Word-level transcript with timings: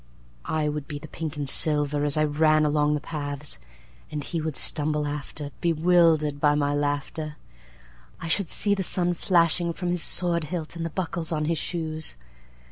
I 0.49 0.67
would 0.67 0.87
be 0.87 0.97
the 0.97 1.07
pink 1.07 1.37
and 1.37 1.47
silver 1.47 2.03
as 2.03 2.17
I 2.17 2.23
ran 2.23 2.65
along 2.65 2.95
the 2.95 2.99
paths, 2.99 3.59
And 4.09 4.23
he 4.23 4.41
would 4.41 4.55
stumble 4.57 5.05
after, 5.05 5.51
Bewildered 5.61 6.39
by 6.39 6.55
my 6.55 6.73
laughter.I 6.73 8.27
should 8.27 8.49
see 8.49 8.73
the 8.73 8.81
sun 8.81 9.13
flashing 9.13 9.73
from 9.73 9.89
his 9.91 10.01
sword 10.01 10.45
hilt 10.45 10.75
and 10.75 10.83
the 10.83 10.89
buckles 10.89 11.31
on 11.31 11.45
his 11.45 11.59
shoes. 11.59 12.15